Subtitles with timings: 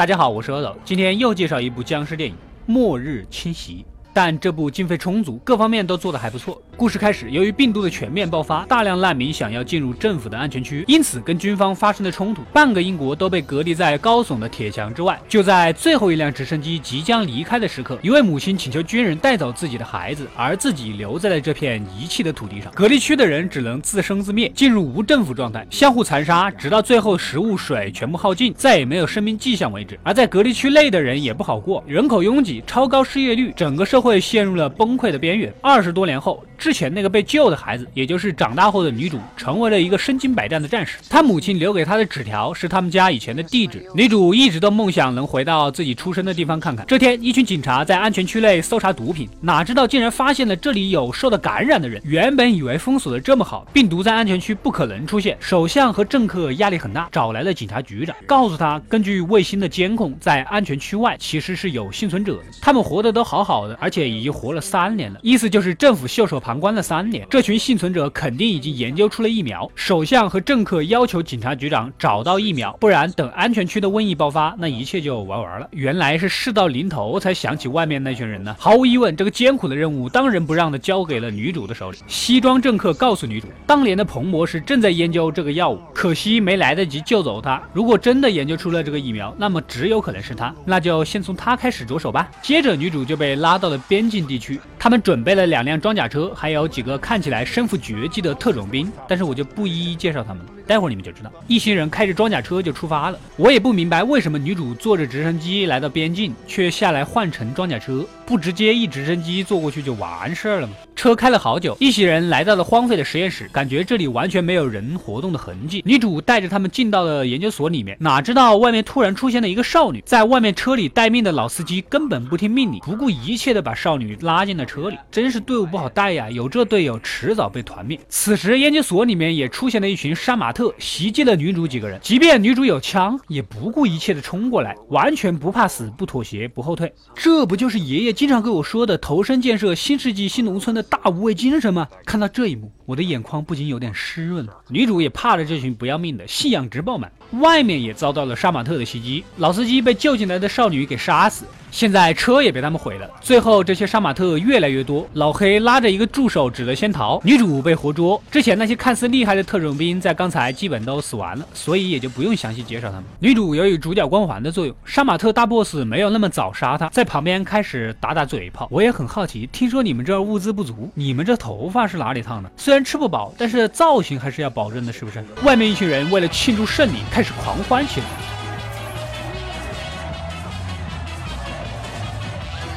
[0.00, 3.84] 大家好，我是阿斗，今天又介绍一部僵尸电影《末日侵袭》。
[4.14, 6.58] 但这部经费充足，各方面都做得还不错。
[6.80, 12.40] 故事开始，由于病毒的全面爆发，大量难民想要进入政府的安全区，因此跟军方发生了冲突。
[12.54, 15.20] 半个英国都被隔离在高耸的铁墙之外。
[15.28, 22.72] 就在最后一辆直升机即将离开的时刻，一位母亲请求军人带走自己的孩子，而自己留在了这片遗弃的土地上。
[22.74, 30.00] 隔离区的人只能自生自灭，进入无政府状态，相互残杀，直到最后食物、水全部耗尽，再也没有生命迹象为止。
[30.02, 34.00] 而在隔离区内的人也不好过，人口拥挤，超高失业率，整个社。
[34.00, 35.52] 会陷入了崩溃的边缘。
[35.60, 40.98] 二十多年后，之前那个被救的孩子，也就是长大后的女主，成为了一个身经百战的战士。
[41.08, 43.84] 她母亲留给她的纸条是他们家以前的地址。
[43.92, 46.86] 女主一直都梦想能回到自己出生的地方看看。
[46.86, 52.00] 这天，一群警察在安全区内搜查毒品，哪知道竟然发现了这里有受到感染的人。
[52.04, 63.90] 原本以为封锁的这么好，病毒在安全区不可能出现，首相和政客压力很大，找来了警察局长，告诉他，根据卫星的监控，在安全区外其实是有幸存者的，他们活得都好好的，而。
[63.90, 69.68] 且已经活了三年了，意思就是政府袖手旁关了三年，这群幸存者肯定已经研究出了疫苗。
[69.74, 75.66] 首相和政客要求警察局长找到疫苗，不然等安全区的瘟疫爆发，那一切就玩完了。
[75.72, 78.54] 原来是事到临头才想起外面那群人呢。
[78.58, 81.98] 毫无疑问，这个艰苦的任务当仁不让的交给了女主的手里。
[82.06, 87.60] 西装政客告诉女主，当年的彭博士正在研究这个药物，可惜没来得及救走他。
[87.72, 92.30] 如果真的研究出了这个疫苗，那么只有可能是他，那就先从他开始着手吧。
[92.40, 93.80] 接着，女主就被拉到了。
[93.88, 100.50] 边境地区，他们准备了两辆装甲车，还有几个看起来身负绝技的特种兵，但是我就不一一介绍他们了。
[100.66, 103.18] 待会儿你们就知道，一行人开着装甲车就出发了。
[103.36, 110.72] 我也不明白为什么女主坐着直升机来到边境，却下来换乘装甲车，不直接一直升机坐过去就完事儿了吗？
[111.00, 115.82] 车开了好久，一行人来到了荒废的实验室，感觉这里完全没有人活动的痕迹。
[115.86, 126.28] 女主带着他们进到了研究所里面，哪知道外面突然出现了一个少女，在外面车里待命的老司机根本不听命令，不顾一切的把少女拉进了车里，真是队伍不好带呀！
[126.28, 127.98] 有这队友，迟早被团灭。
[128.10, 130.70] 此时研究所里面也出现了一群杀马特。
[130.78, 136.92] 袭击了女主几个人，即便女主有枪，也不顾一切的冲过来，完全不怕死，不妥协，不后退。
[137.14, 141.88] 这不就是爷爷经常跟我说的投身建设新世纪新农村的大无畏精神吗？
[142.04, 144.52] 看到这一幕，我的眼眶不禁有点湿润了。
[144.66, 147.08] 女主也怕了这群不要命的，信仰值爆满。
[147.34, 151.44] 外面也遭到了杀马特的袭击，老司机被救进来的少女给杀死。
[151.70, 153.08] 现在车也被他们毁了。
[153.20, 157.20] 最后这些杀马特越来越多，老黑拉着一个助手只得先逃。
[157.22, 158.20] 女主被活捉。
[158.28, 163.04] 之前那些看似厉害的特种兵在刚才基本都死完了，所以也就不用详细介绍他们。
[163.20, 168.66] 女主由于主角光环的作用，杀马特大 boss 没有那么早杀他，在旁边开始打打嘴炮。
[168.68, 172.50] 我也很好奇，听说你们这儿物资不足，你们这头发是哪里烫的？
[172.56, 175.24] 虽然吃不饱，但是造型还是要保证的，是不是？
[175.42, 178.06] 外面一群人为了庆祝胜利，开始狂欢起来。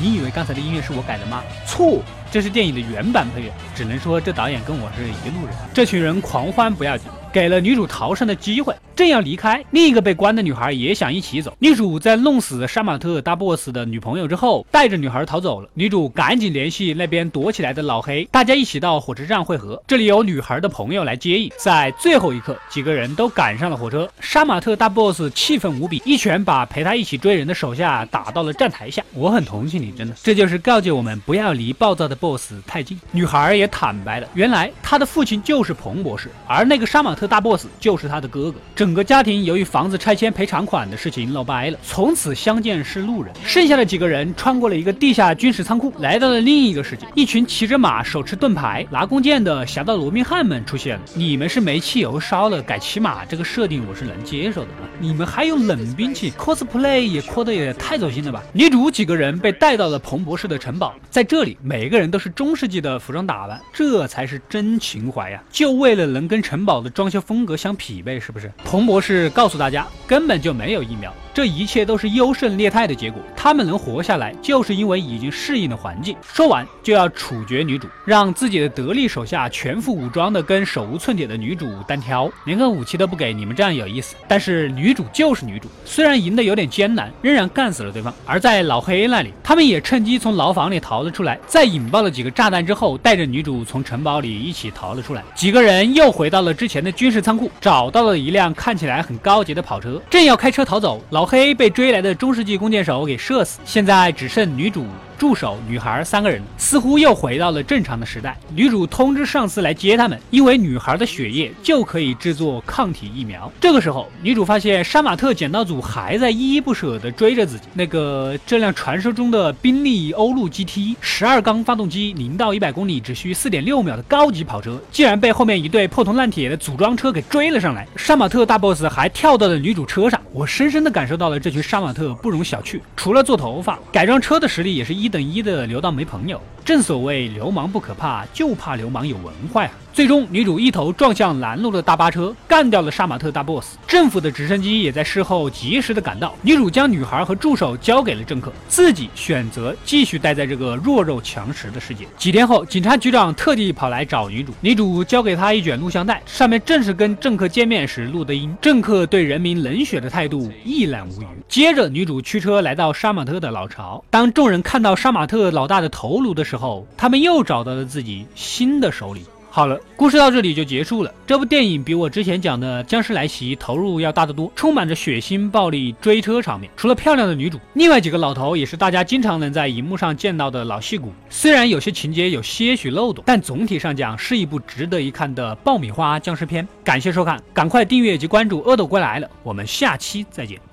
[0.00, 1.42] 你以为刚才的音乐是我改的吗？
[1.66, 2.00] 错，
[2.30, 3.52] 这是电影的原版配乐。
[3.74, 5.54] 只能说这导演跟我是一路人。
[5.74, 7.10] 这群人狂欢不要紧。
[7.32, 11.56] 给了女主逃生的机会，正要离开，另一个被关的女孩也想一起走。
[11.58, 15.68] 女主在弄死杀马特大 boss 的女朋友之后，带着女孩逃走了。
[15.74, 19.80] 女主赶紧联系那边躲起来的老黑，大家一起到火车站汇合。
[19.86, 21.50] 这里有女孩的朋友来接应。
[21.56, 24.08] 在最后一刻，几个人都赶上了火车。
[24.20, 29.02] 杀马特大 boss 气愤无比，一拳把陪他一起追人的手下打到了站台下。
[29.14, 32.98] 我很同情你，真的，这就是告诫我们不要离暴躁的 boss 太近。
[33.12, 37.28] 女孩也坦白了，原来她的父亲就是彭博士，而那个杀马特。
[37.28, 43.30] 大 boss 就是他的哥哥，整个家庭由于房子拆迁赔偿款的事情闹掰了，从此相见是路人。
[43.44, 47.06] 剩下的几个人穿过了一个地下军事仓库，来到了另一个世界。
[47.14, 51.02] 一群骑着马、手持盾牌、拿弓箭的侠盗罗宾汉们出现了。
[51.12, 54.88] 你们是没汽油烧了，改骑马，这个设定我是能接受的啊。
[54.98, 58.42] 你们还有冷兵器，cosplay 也 cos 的也太走心了吧？
[58.54, 65.42] 女主几个人被带到了彭博士的城堡，在这里，每个人都是中世纪的服装打扮，这才是真情怀呀！
[65.50, 67.20] 就为了能跟城堡的装修。
[67.20, 68.50] 风格相匹配，是不是？
[68.64, 71.12] 彭博士告诉大家，根本就没有疫苗。
[71.38, 73.22] 这一切都是优胜劣汰的结果。
[73.36, 76.16] 他们能活下来，就是因为已经适应了环境。
[76.20, 84.16] 说完就要处决女主，让自己的得力手下全副武装的跟手无寸铁的女主单挑，连个武器都不给，你们这样有意思？
[84.26, 88.12] 但是女主就是女主，虽然赢得有点艰难，仍然干死了对方。
[88.26, 95.22] 而在老黑那里，他们也趁机从牢房里逃了出来，在引爆了几个炸弹之后，带着女主从城堡里一起逃了出来。
[95.36, 101.27] 几个人又回到了之前的军事仓库，找到了一辆看起来很高级的跑车，正要开车逃走，老。
[101.30, 104.86] 黑被追来的中世纪弓箭手给射死，现在只剩女主
[105.18, 108.38] 助手、女孩三个人，似乎又回到了正常的时代。
[108.54, 113.50] 女主通知上司来接他们，因为女孩的血液就可以制作抗体疫苗。
[113.60, 117.64] 这个时候，女主发现杀马特剪刀组还在依依不舍地追着自己。
[117.74, 127.86] 那个这辆传说中的宾利欧陆 GT，十二缸发动机，零到一百公里只需四点六秒的高级跑车，竟然被后面一队破铜烂铁的组装车给追了上来。
[127.96, 132.80] 杀马特大 boss 还跳到了女主车上，我深深地感受到了这群杀马特不容小觑。
[132.96, 136.40] 除了做头发、改装车的实力，也是一等一的牛到没朋友。
[136.64, 139.70] 正所谓流氓不可怕，就怕流氓有文化呀。
[139.94, 143.76] 最终，女主一头撞向拦路的大巴车，干掉了杀马特大 boss。
[143.86, 146.34] 政府的直升机也在事后及时的赶到。
[146.42, 152.06] 女主将女孩和助手交给了政客，自己选择继续待在这个弱肉强食的世界。
[152.18, 158.54] 几天后，警察局长特地跑来找女主，女主交给他一卷录像带，上面正是跟政客见面时录的音。
[158.60, 161.26] 政客对人民冷血的态度一览无余。
[161.48, 164.04] 接着，女主驱车来到杀马特的老巢。
[164.10, 169.22] 当众人看到杀马特老大的头颅的时候，他们又找到了自己新的首领。
[169.50, 171.12] 好了，故事到这里就结束了。
[171.26, 176.70] 这部电影比我之前讲的《僵尸来袭》投入要大得多，充满着血腥、暴力、追车场面。
[176.76, 181.10] 除了漂亮的女主，另外几个老头也是大家经常能在荧幕上见到的老戏骨。
[181.30, 186.68] 虽然有些情节有些许漏洞，但总体上讲是一部值得一看的爆米花僵尸片。
[186.84, 190.67] 感谢收看，赶快订阅及关注《阿斗归来了》，我们下期再见。